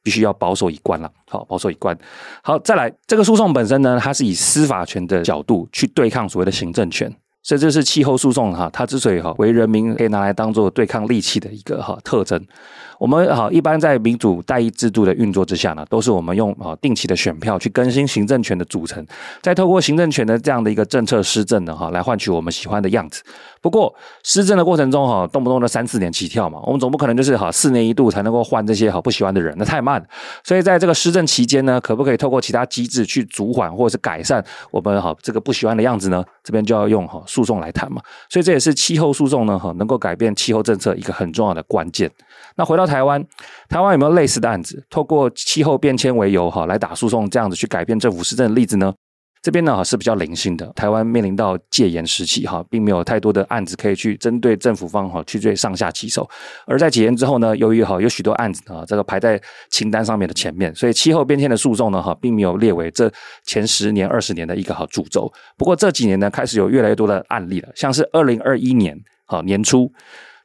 [0.08, 1.94] 必须要保守一贯了，好，保守一贯。
[2.42, 7.14] 好，再来，这个诉讼本身呢，它是以司法权的角度去对抗所谓的行政权。
[7.44, 12.42] 所以这是气候诉讼哈，它之所以哈为人民可以拿来当做对抗利器的一个哈特征。
[13.00, 19.06] 我们哈一般在民主代议制度的运作之下呢，都是我们用啊定期的选票去更新行政权的组成，
[19.42, 23.22] 再透过行政权的这样的一个政策施政呢哈，来换取我们喜欢的样子。
[23.62, 30.04] 不过施政的过程中哈，动不动的三四年起跳嘛，我们总不可能就是哈四年一度才能够换这些哈不喜欢的人，那太慢。
[30.44, 36.24] 所以在这个施政期间呢，可不可以透过其他机制去阻缓或者是改善我们哈这个不喜欢的样子呢？
[36.44, 37.22] 这边就要用哈。
[37.28, 42.10] 诉讼来谈嘛，所以这也是气候诉讼呢，哈，能够改变气候政策一个很重要的关键。
[42.56, 43.24] 那回到台湾，
[43.70, 48.94] 台湾有没有类似的案子，透过气候变迁为由，哈，来打诉讼，这样子去改变政府施政的例子呢？
[49.40, 56.28] 这边呢是比较零星的，台湾面临到戒严时期哈，并没有太多的案子可以去针对政府方哈去对上下其手。
[56.66, 63.10] 而在解严之后呢，由于哈有许多案子啊，这个排在清单上面的前面，所以气候变迁的诉讼呢哈，并没有列为这
[63.46, 65.32] 前十年、二十年的一个好主轴。
[65.56, 69.90] 不过这几年呢，开始有越来越多的案例了，像是二零二一年哈年初，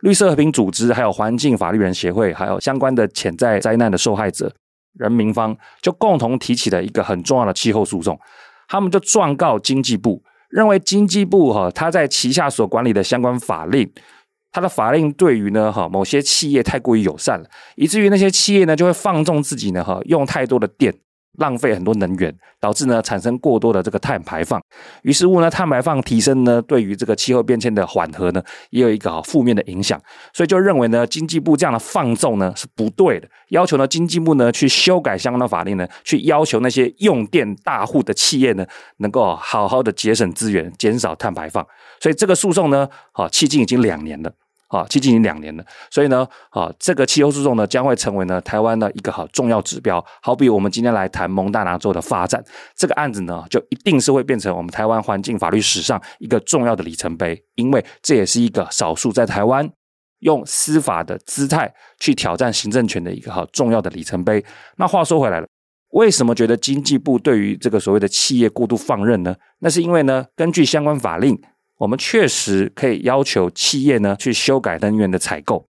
[0.03, 4.53] 绿色和平组织、还有环境法律人协会，还有相关的潜在灾难的受害者
[4.99, 8.19] 人民方，就共同提起了一个很重要的气候诉讼。
[8.69, 13.89] 他们就状告经济部，认为经济部哈，他在旗下所管理的相关法令，
[14.51, 20.93] 他的法令对于呢哈某些企业太过于友善了，以至于那些企业呢就会放纵自己呢哈用太多的电。
[21.39, 24.61] 浪费很多能源，导致呢产生过多的这个碳排放。
[25.03, 30.01] 于是乎呢，碳排放提升呢，对于这个气候变迁的缓和呢，也有一个负面的影响。
[30.33, 38.67] 所以就认为呢，经济部这样的放纵呢是不对的，要求呢经济部呢去修改相关的法令呢，去要求那些用电大户的企业呢，
[38.99, 41.67] 能够好好的节省资源，减少碳排放。
[42.01, 44.33] 所以这个诉讼呢，好，迄今已经两年了。
[44.73, 50.03] 啊，接近两年了，所以呢，啊，这个气候诉讼呢，将会成为呢台湾的一个好重要指标。
[50.23, 52.43] 好比我们今天来谈蒙大拿州的发展，
[52.75, 59.71] 这个案子呢，就一定是会变成我们台湾环境法律史上一个重要的里程碑，因为这也是一个少数在台湾
[60.21, 64.43] 用司法的姿态去挑战行政权的一个好重要的里程碑。
[64.79, 65.47] 那话说回来了，
[65.91, 69.37] 为什么觉得经济部对于这个所谓的企业过度放任呢？
[69.59, 71.39] 那是因为呢，根据相关法令。
[71.83, 75.67] 我们确实可以要求企业呢去修改能源的采购，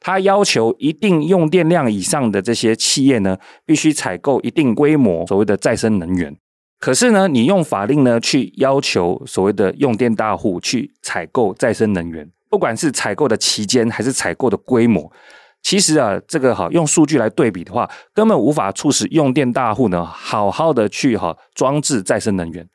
[0.00, 6.34] 它要求一定用电量以上的这些企业呢，必须采购一定规模所谓的再生能源。
[6.78, 15.12] 可是呢，你用法令呢去要求所谓的用电大户去采购再生能源，不管是采购的期间还是采购的规模，
[15.60, 22.66] 其实啊，这个哈用数据来对比的话，根本无法促使用电大户呢好好的去哈装置再生能源。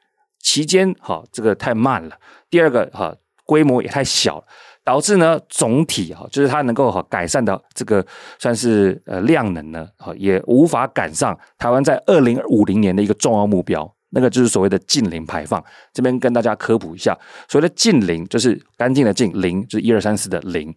[0.45, 2.15] 期间哈这个太慢了，
[2.51, 3.11] 第二个哈
[3.45, 4.45] 规模也太小了。
[4.85, 8.05] 导致呢，总体哈，就是它能够哈改善的这个
[8.37, 15.63] 算是呃量能呢，哈也无法赶上台湾在二零五零年的一个重要目标，那个就是所谓的近零排放。
[15.91, 17.17] 这边跟大家科普一下，
[17.49, 20.71] 所谓的近零就是干净的净，零就是一二三四的零。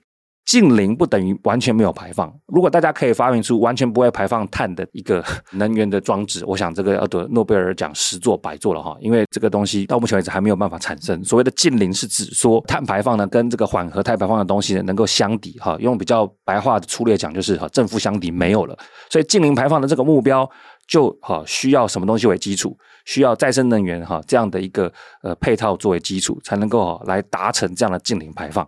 [0.48, 2.32] 净零不等于完全没有排放。
[2.46, 11.22] 如果大家可以发明出完全不会排放碳的一个 能源的装置，我想这个要得诺贝尔奖十座百座了哈，因为这个东西到目前为止还没有办法产生。
[11.22, 18.74] 所谓的净零是指说碳排放呢跟这个缓和碳排放的东西呢能够相抵哈，用比较白话的粗略讲就是哈正负相抵没有了。
[19.11, 20.48] 所以净零排放的这个目标
[20.87, 22.74] 就哈需要什么东西为基础？
[23.04, 24.90] 需要再生能源哈这样的一个
[25.22, 28.66] 呃配套作为基础，才能够来达成这样的净零排放。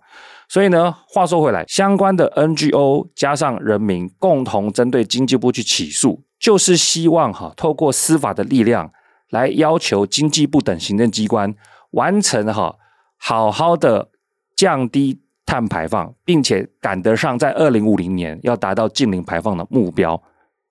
[0.50, 8.90] 所以呢，话说回来，相关的 NGO 加上人民共同针对经济部去起诉，就是希望哈，透过司法的力量
[9.28, 11.54] 来要求经济部等行政机关
[11.92, 12.74] 完成哈，
[13.16, 14.08] 好好的
[14.56, 20.20] 降低碳排放，并且赶得上在二零五零年要达到净零排放的目标。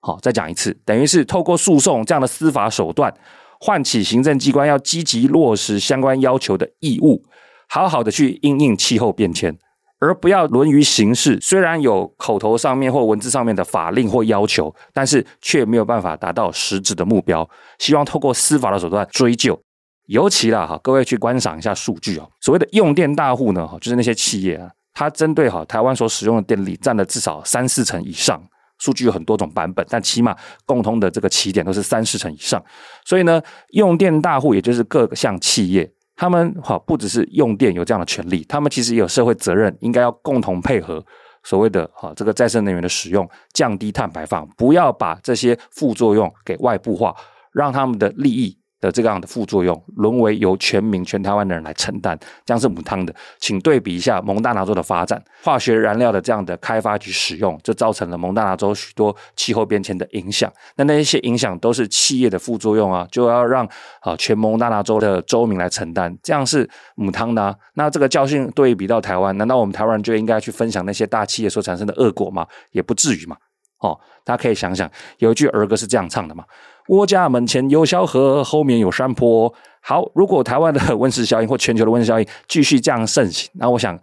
[0.00, 3.10] 好，再讲一次，等于是透过诉讼这样的司法手段，
[3.58, 7.24] 唤起行政机关要积极落实相关要求的义务，
[7.66, 9.56] 好好的去应应气候变迁。
[10.00, 17.48] 而不要沦于形式，虽然有口头上面或文字上面的法令或要求，但是却没有办法达到实质的目标。
[17.78, 19.60] 希望透过司法的手段追究。
[20.06, 22.28] 尤其啦哈，各位去观赏一下数据哦。
[22.40, 28.42] 所谓的用电大户呢，哈，就是那些企业啊，它针对哈台湾所使用的电力占了至少三四成以上。
[28.78, 30.34] 数据有很多种版本，但起码
[30.64, 32.60] 共通的这个起点都是三四成以上。
[33.04, 33.40] 所以呢，
[33.72, 35.88] 用电大户也就是各项企业。
[36.20, 41.02] 他们哈不只是用电有这样的权利，他们其实也有社会责任，应该要共同配合
[41.42, 47.16] 所谓的哈这个再生能源的使用，降低碳排放，不要把这些副作用给外部化，
[47.52, 48.54] 让他们的利益。
[48.80, 53.14] 的这个样的副作用，沦为由全民全台湾的人来承担，这样是母汤的。
[53.38, 60.50] 请对比一下蒙大拿州的发展，化学燃料的这样的开发及使用，就造成了蒙大拿州许多气候变迁的影响。
[60.76, 63.68] 那那些影响都是企业的副作用啊，就要让
[64.00, 67.54] 啊全蒙大拿州的州民来承担，这样是母汤的啊。
[67.74, 72.46] 那这个教训对比到台湾，难道我们台湾人就应该去分享那些大企业所产生的恶果吗？
[72.72, 73.36] 也不至于嘛。
[73.80, 76.44] 哦，大家可以想想，有一句儿歌是这样唱的嘛。
[76.90, 79.54] 我家门前有小河，后面有山坡。
[79.80, 83.96] 好，如果台湾的温室效应或全球的温室效应继续这样盛行，那我想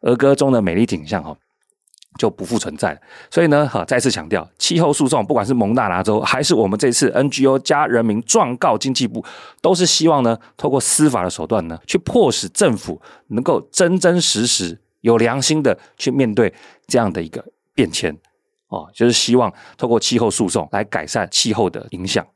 [0.00, 1.36] 儿歌中的美丽景象哈
[2.18, 2.98] 就不复存在了。
[3.30, 9.22] 所以呢，哈再次强调，气候诉讼不管是蒙大拿州还是我们这次 NGO 加人民状告经济部，
[9.60, 12.98] 都是希望呢透过司法的手段呢，去迫使政府
[13.28, 16.50] 能够真真实实有良心的去面对
[16.86, 18.16] 这样的一个变迁。
[18.70, 22.26] 哦，就是希望透过气候诉讼来改善气候的影响。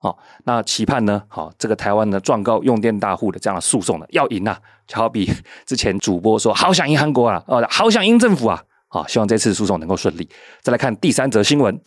[0.00, 1.22] 哦，那期盼呢？
[1.28, 4.58] 好、哦，这个台湾呢状告用电大户的这样的诉讼呢，要赢啊！
[4.86, 5.30] 就好比
[5.66, 8.62] 之前主播说，好想赢韩国啊，哦，好想赢政府啊！
[8.88, 10.26] 好、哦，希望这次诉讼能够顺利。
[10.62, 11.78] 再来看第三则新闻。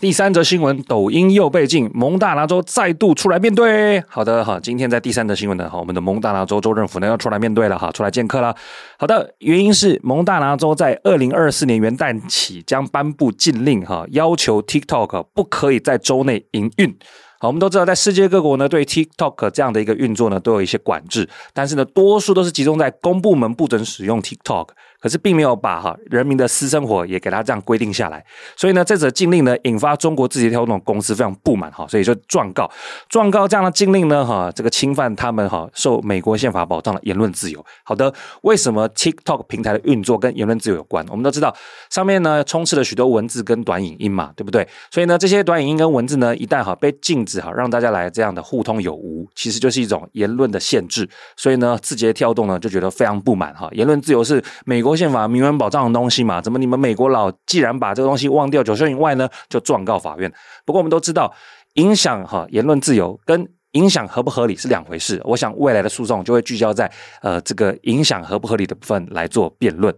[0.00, 4.02] 第三则新闻，抖音又被禁，蒙大拿州再度出来面对。
[4.08, 8.54] 好的哈，今天在第三则新闻呢，哈，我们的蒙大拿州州政府呢要出来面对了哈，出来见客了。
[8.98, 16.94] 好的，原因是蒙大拿州在二零二四年元旦起将颁布禁令哈，要求 TikTok 不可以在州内营运。
[17.38, 24.68] 好，我们都知道，在世界各国呢，对 TikTok 这样的一个运作呢，都有一些管制，但是呢，多数都是集中在公部门不准使用 TikTok。
[25.04, 28.24] 可是并没有把哈人民的私生活也给他这样规定下来，
[28.56, 32.70] 所以呢，这则禁令呢引发中国字节跳动公司非常不满哈，所以就状告
[33.10, 37.62] 状告这样的禁令呢哈，这个侵犯他们哈受美国宪法保障的言论自由。
[37.82, 41.04] 好的，为什么 TikTok 平台的运作跟言论自由有关？
[41.10, 41.54] 我们都知道
[41.90, 44.66] 上面呢充斥了许多文字跟短影音嘛，对不对？
[44.90, 51.06] 所以呢，这些短影音跟文字呢一旦哈被禁止哈，让大家来这样的互通有无，其实就是一种言论的限制。
[51.36, 54.93] 所以呢，字节跳动呢就觉得非常不满哈，言论自由是美国。
[54.96, 60.32] 宪法明文保障的东西嘛，怎么你们美国佬既然把这个东西忘掉，九霄云外呢就状告法院？
[60.64, 61.32] 不过我们都知道，
[61.74, 65.20] 影响哈言论自由跟影响合不合理是两回事。
[65.24, 66.90] 我想未来的诉讼就会聚焦在
[67.22, 69.92] 呃这个影响合不合理的部分来做辩论。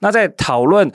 [0.00, 0.90] 那在讨论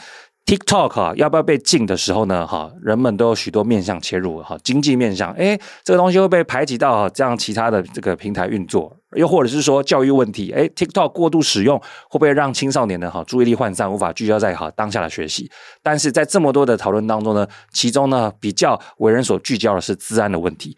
[0.45, 2.45] TikTok 哈要不要被禁的时候呢？
[2.45, 15.49] 哈，人们都有许多面向切入哈，经济面向，诶，这个东西会被排挤到这样其他的这个平台运作，又或者是说教育问题，诶，TikTok 过度使用会不会让青少年的哈注意力涣散，无法聚焦在哈当下的学习？
[15.81, 20.77] 但是在这么多的讨论当中呢，其中呢比较为人所聚焦的是治安的问题，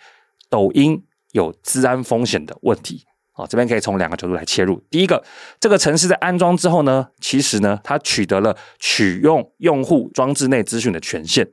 [0.49, 1.03] 抖音
[1.33, 3.03] 有治安风险的问题。
[3.37, 4.83] 好，这边可以从两个角度来切入。
[4.89, 5.23] 第一个，
[5.59, 11.47] 这个程式在安装之后呢，其实呢，它取得了取用用户装置内资讯的权限。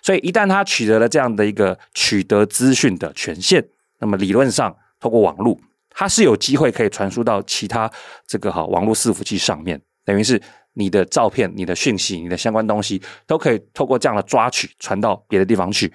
[0.00, 3.62] 所以，一旦它取得了这样的一个取得资讯的权限，
[3.98, 5.60] 那么理论上，透过网络，
[5.90, 7.90] 它是有机会可以传输到其他
[8.26, 10.40] 这个哈网络伺服器上面，等于是
[10.72, 15.92] 你的照片、你的讯息、你的相关东西，都可以透过这样的抓取传到别的地方去。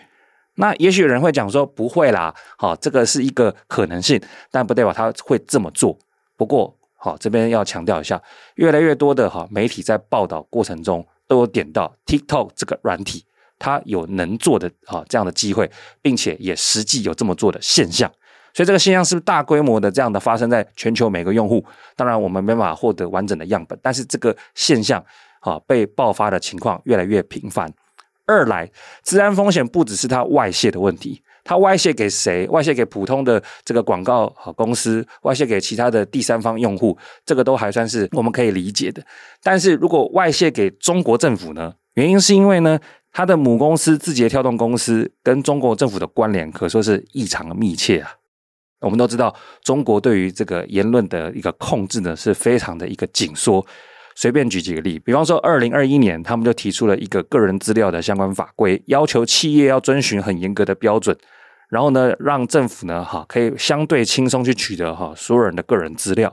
[0.61, 5.97] 那也许有人会讲说不会啦，好，这个是一个可能性，但不代表他会这么做。
[6.37, 8.21] 不过，好，这边要强调一下，
[8.57, 13.25] 越来越多的哈媒体在报道过程中都有点到 TikTok 这个软体，
[13.57, 15.67] 它有能做的啊这样的机会，
[15.99, 18.07] 并且也实际有这么做的现象。
[18.53, 21.65] 所以这个现象是大规模的这样的发生在全球每个用户？
[21.95, 25.03] 当然我们没办法获得完整的样本，但是这个现象
[25.39, 27.73] 啊被爆发的情况越来越频繁。
[28.31, 28.71] 二来，
[29.03, 32.47] 治安风险不只是它外泄的问题，它外泄给谁？
[32.47, 39.03] 外泄给普通的这个广告公司，外泄给其他的第三方用户，这个都还算是我们可以理解的。
[39.43, 41.73] 但是如果外泄给中国政府呢？
[41.95, 42.79] 原因是因为呢，
[43.11, 48.09] 它的母公司字节跳动公司跟中国政府的关联可说是异常的密切啊。
[48.79, 53.63] 我们都知道，中国对于这个言论的一个控制呢，是非常的一个紧缩。
[54.21, 61.17] 随便举几个例，比方说，二零二一年他们就提出了一个个人资料的相关法规，要求企业要遵循很严格的标准，
[61.69, 66.31] 然后呢，让政府呢，哈，可以相对轻松去取得哈所有人的个人资料。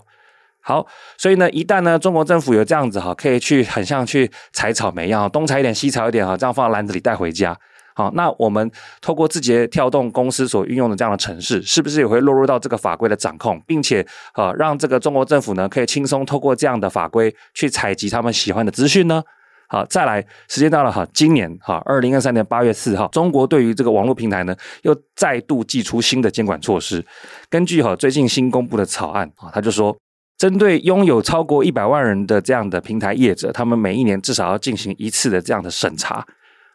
[0.61, 0.87] 好，
[1.17, 7.59] 所以呢，一旦呢，中国政府有这样子哈，可以去很像去采草莓一样，东采一点西采一点哈，这样放到篮子里带回家。
[7.99, 8.71] 好，那我们
[9.01, 19.21] 透过字节跳动公司所运用的这样的程式，是不是也会落入到这个法规的掌控，并且呃，让这个中国政府呢可以轻松透过这样的法规去采集他们喜欢的资讯呢？
[19.67, 27.05] 好，再来，时间到了哈，今年哈，二零二三年八月四号，中国对于这个网络平台呢又再度祭出新的监管措施。
[27.51, 29.99] 根据哈最近新公布的草案啊，他就说，
[30.39, 36.25] 针对拥有超过一百万人的这样的平台业者，他们每一年至少要进行一次的这样的审查。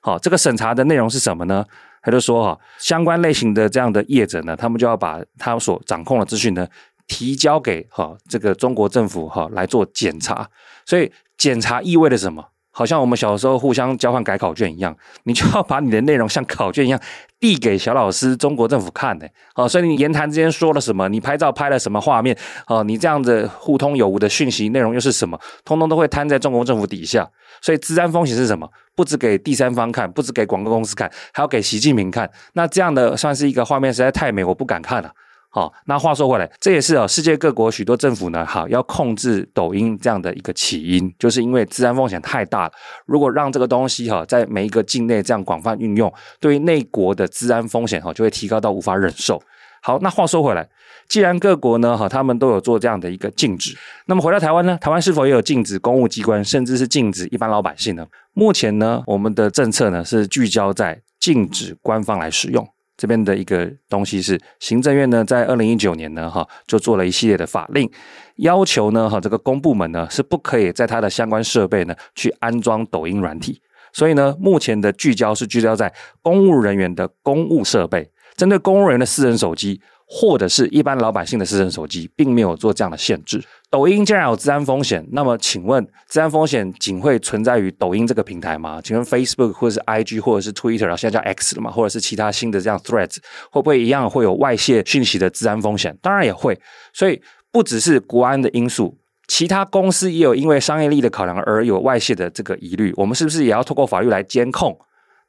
[0.06, 1.66] 好，这个审查的内容是什么呢？
[2.02, 6.68] 他就说哈，相关类型的这样的业者呢，他们就要把他所掌控的资讯呢，
[7.08, 10.46] 提交给哈这个中国政府哈来做检查。
[10.86, 12.46] 所以检查意味着什么？
[12.76, 14.94] 好像我们小时候互相交换改考卷一样，
[15.24, 17.00] 你就要把你的内容像考卷一样
[17.40, 19.30] 递给小老师中国政府看的。
[19.56, 22.36] 哦，所以你言谈之间说了什么，你拍照拍了什么画面，
[22.68, 27.30] 哦，你这样子互通有无的讯息内容又是什么，通通都会摊在中国政府底下。
[27.62, 28.68] 所以治安风险是什么？
[28.96, 32.30] 不只给第三方看，不只给广告公司看，还要给习近平看。
[32.54, 35.12] 那这样的算是一个画面实在太美，我不敢看了。
[35.56, 42.72] 好，那话说回来，这也是啊，世界各国许多政府呢，好要控制抖音这样的一个起因，就是因为治安风险太大了。
[43.06, 49.40] 如果让这个东西哈在每一个境内这样广泛运用，对于内国的治安风险哈就会提高到无法忍受。
[49.84, 50.68] 好，那话说回来，
[51.08, 53.78] 既然各国呢哈他们都有做这样的一个禁止，
[54.08, 58.08] 那么回到台湾呢，台湾是否也有禁止公务机关，甚至是禁止一般老百姓呢？
[58.34, 62.68] 目前呢，我们的政策呢是聚焦在禁止官方来使用。
[63.04, 67.92] 这边的一个东西是，行政院呢在二零一九年呢哈就做了一系列的法令，
[68.38, 79.82] 要求呢哈这个公部门呢是不可以在它的相关设备呢去安装抖音软体，所以呢目前的聚焦是聚焦在公务人员的公务设备，针对公务人员的私人手机。
[80.06, 83.44] 或者是一般老百姓的私人手机，并没有做这样的限制。
[83.70, 88.80] 抖音既然有治安风险，那么请问，治安风险仅会存在于抖音这个平台吗？
[88.84, 91.72] 请问 Facebook 或者是 IG 或者是 Twitter，现在叫 X 了嘛？
[91.72, 93.18] 或者是其他新的这样 Threads，
[93.50, 95.98] 会不会一样会有外泄讯息的治安风险？
[96.02, 96.60] 当然也会。
[96.94, 97.20] 所以
[97.52, 98.96] 不只是国安的因素，
[99.28, 102.94] 其他公司也有因为商业利益的考量而有外泄的这个疑虑。
[102.96, 104.78] 我们是不是也要透过法律来监控？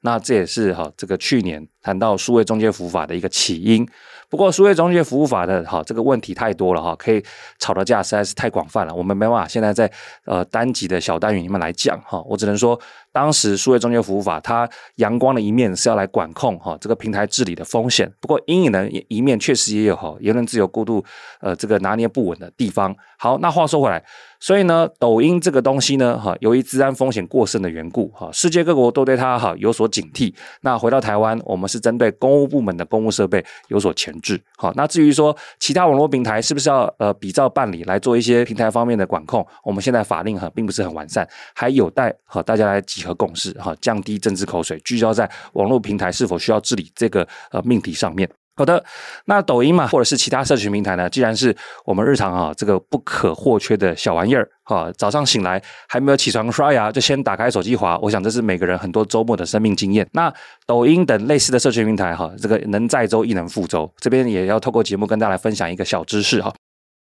[0.03, 3.89] 那这也是哈这个去年谈到数位中介服务法的一个起因。
[4.29, 7.23] 不过，数位中介服务法的哈这个问题太多了哈，可以
[7.59, 9.91] 吵的架实在是太广泛了，我们没办法现在在
[10.25, 12.79] 呃单集的小单元里面来讲哈，我只能说，
[13.15, 21.03] 当时数位中介服务法它阳光的一面是要来管控哈这个平台治理的风险，不过阴影的一面确实也有哈言论自由过度
[21.41, 22.95] 呃这个拿捏不稳的地方。
[23.17, 24.05] 好，那话说回来。
[24.41, 30.35] 所以呢，抖音这个东西呢，哈，由于治安风险过剩的缘故，哈，世界各国都对它哈有所警惕。
[30.61, 34.39] 那回到台湾，我们是针对公务部门的公务设备有所前置。
[34.59, 48.29] 好，那至于说其他网络平台是不是要呃比照办理来做一些平台方面的管控，我们现在法令哈并不是很完善，还有待和大家来集和共识哈，降低政治口水，聚焦在网络平台是否需要治理这个呃命题上面。
[48.57, 48.85] 好的，
[49.25, 51.11] 那抖音嘛，或者是其他社群平台呢？
[51.11, 51.53] 既然是
[51.85, 60.09] 我们日常啊这个不可或缺的小玩意儿哈，早上醒来还没有起床刷牙，就先打开手机滑，我想这是每个人很多周末的生命经验。
[60.13, 60.33] 那
[60.69, 66.55] 抖音等类似的社群平台哈，这个能载舟亦能覆舟，这边也要透过节目跟大家来分享一个小知识哈。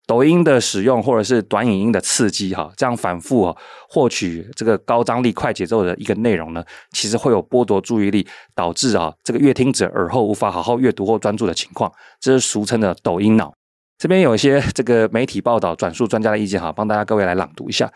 [0.07, 3.53] 抖音的使用，或者是短影音的刺激，哈，这样反复，
[3.89, 11.91] 获取这个高张力、快节奏的一个内容呢，其实会有剥夺注意力，导致啊这个阅听者耳后无法好好阅读或专注的情况，
[12.21, 13.53] 这是俗称的抖音脑。
[13.97, 17.91] 这边有一些这个媒体报道转述专家的意见，哈，帮大家各位来朗读一下。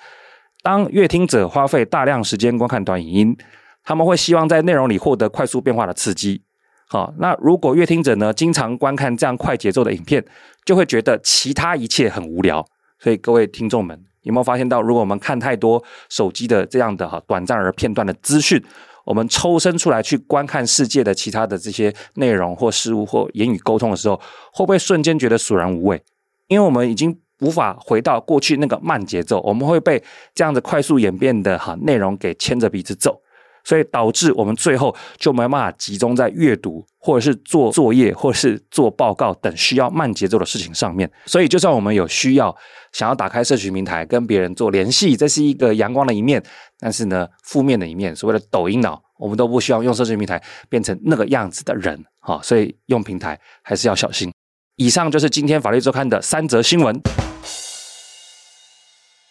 [0.62, 3.38] 当阅听者花费大量时间观看短影音，
[3.84, 6.44] 他们会希望在内容里获得快速变化的刺激。
[6.88, 10.22] 好，那如果阅听者呢，经常观看这样快节奏的影片，
[10.66, 12.66] 就会觉得其他一切很无聊。
[13.00, 18.64] 所以各位听众们，有没有发现到，如果我们看太多手机的这样的哈短暂而片段的资讯，
[19.04, 24.16] 我们抽身出来去观看世界的其他的这些内容或事物或言语沟通的时候，
[24.54, 26.02] 会不会瞬间觉得索然无味？
[26.48, 30.04] 因为我们已经无法回到过去那个慢节奏，我们会被
[30.36, 33.20] 这样的快速演变的哈内容给牵着鼻子走。
[33.64, 41.12] 所以导致我们最后就没办法集中在阅读，或者是做作业，或者是做报告等需要慢节奏的事情上面。
[41.26, 42.56] 所以，就算我们有需要
[42.92, 46.42] 想要打开社群平台跟别人做联系，这是一个阳光的一面。
[46.80, 52.04] 但是呢，负面的一面，所谓的抖音脑，我们都不希望用社群平台变成那个样子的人。
[52.20, 54.32] 好，所以用平台还是要小心。
[54.78, 57.00] 以上就是今天法律周刊的三则新闻。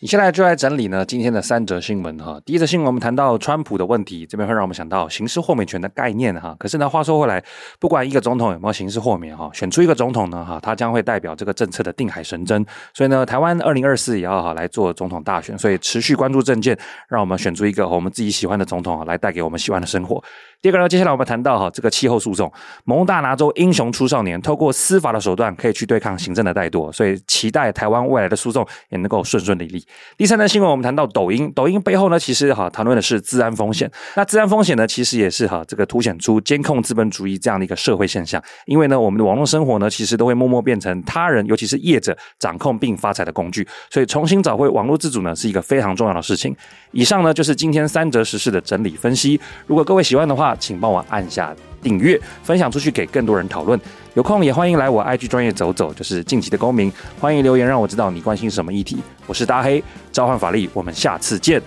[0.03, 2.41] 你现在就来整理呢，今天的三则新闻哈。
[2.47, 6.57] 第一则新闻我们谈到川普的问题，这边会让我们想到刑事豁免权的概念哈。
[6.59, 7.45] 可是呢，话说回来，
[7.79, 12.65] 不管一个总统有没有刑事豁免哈，选出一个总统呢哈，他将会代表这个政策的定海神针。
[12.95, 16.75] 所以呢，台湾二零二四也要哈来做总统大选，所以持续关注政见，
[17.07, 20.25] 让我们选出一个我们自己喜欢的总统来带给我们喜欢的生活。
[20.63, 22.51] 第二个呢，接下来我们谈到哈这个气候诉讼，
[22.85, 29.85] 蒙大拿州英雄出少年，透过司法的手段可以去对抗行政的怠惰，所以期待台湾未来的诉讼也能够顺顺利利。
[30.17, 46.55] 第三则新闻我们谈到抖音，抖音背后呢其实哈谈论的是治安风险，那治安风险呢其实也是哈这个凸显出监控资本主义这样的一个社会现象，因为呢我们的网络生活呢其实都会默默变成他人，尤其是业者掌控并发财的工具，所以重新找回网络自主呢是一个非常重要的事情。
[46.93, 50.57] 以上呢就是今天三则时事的整理分析，如果各位喜欢的话。
[50.61, 53.81] 请帮我按下订阅，分享出去给更多人讨论。
[54.15, 56.93] 有空也欢迎来我 IG 专业走走，就是近期的公民。
[57.21, 58.99] 欢迎留言让我知道你关心什么议题。
[59.27, 61.63] 我是大黑，召唤法力，我们下次见。